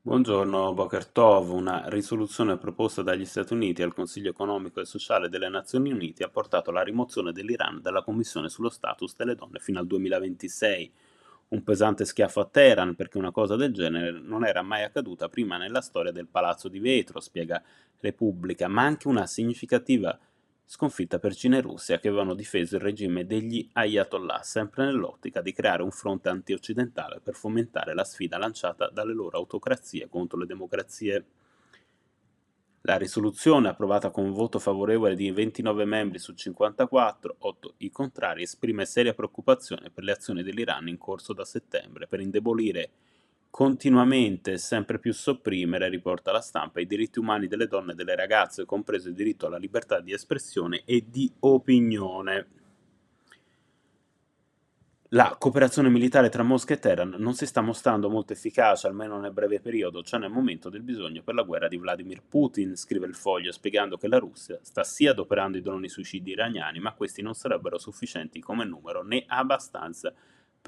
[0.00, 1.50] Buongiorno, Boker Tov.
[1.50, 6.28] Una risoluzione proposta dagli Stati Uniti al Consiglio economico e sociale delle Nazioni Unite ha
[6.28, 10.92] portato alla rimozione dell'Iran dalla Commissione sullo status delle donne fino al 2026.
[11.48, 15.56] Un pesante schiaffo a Teheran perché una cosa del genere non era mai accaduta prima
[15.56, 17.60] nella storia del Palazzo di Vetro, spiega
[17.98, 20.16] Repubblica, ma anche una significativa
[20.70, 25.54] sconfitta per Cina e Russia che avevano difeso il regime degli Ayatollah, sempre nell'ottica di
[25.54, 31.24] creare un fronte anti-occidentale per fomentare la sfida lanciata dalle loro autocrazie contro le democrazie.
[32.82, 38.42] La risoluzione, approvata con un voto favorevole di 29 membri su 54, 8 i contrari,
[38.42, 42.90] esprime seria preoccupazione per le azioni dell'Iran in corso da settembre per indebolire
[43.50, 48.64] continuamente sempre più sopprimere, riporta la stampa, i diritti umani delle donne e delle ragazze,
[48.64, 52.46] compreso il diritto alla libertà di espressione e di opinione.
[55.12, 59.32] La cooperazione militare tra Mosca e Teheran non si sta mostrando molto efficace, almeno nel
[59.32, 63.14] breve periodo, cioè nel momento del bisogno per la guerra di Vladimir Putin, scrive il
[63.14, 67.32] foglio, spiegando che la Russia sta sì adoperando i droni suicidi iraniani, ma questi non
[67.32, 70.12] sarebbero sufficienti come numero né abbastanza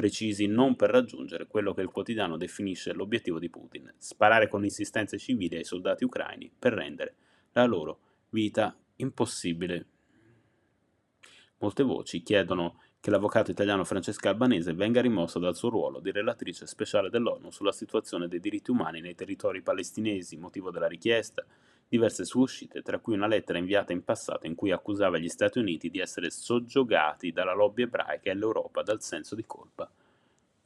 [0.01, 5.15] precisi non per raggiungere quello che il quotidiano definisce l'obiettivo di Putin, sparare con insistenza
[5.15, 7.15] ai civili ai soldati ucraini per rendere
[7.53, 7.99] la loro
[8.31, 9.87] vita impossibile.
[11.59, 16.67] Molte voci chiedono che l'avvocato italiano Francesca Albanese venga rimossa dal suo ruolo di relatrice
[16.67, 21.45] speciale dell'ONU sulla situazione dei diritti umani nei territori palestinesi, motivo della richiesta,
[21.87, 25.59] diverse sue uscite, tra cui una lettera inviata in passato in cui accusava gli Stati
[25.59, 29.90] Uniti di essere soggiogati dalla lobby ebraica e l'Europa dal senso di colpa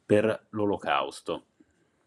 [0.05, 1.54] per l'olocausto.